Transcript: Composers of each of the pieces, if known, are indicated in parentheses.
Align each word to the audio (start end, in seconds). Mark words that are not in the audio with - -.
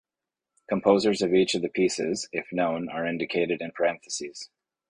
Composers 0.67 1.21
of 1.21 1.31
each 1.35 1.53
of 1.53 1.61
the 1.61 1.69
pieces, 1.69 2.27
if 2.33 2.51
known, 2.51 2.89
are 2.89 3.05
indicated 3.05 3.61
in 3.61 3.69
parentheses. 3.69 4.49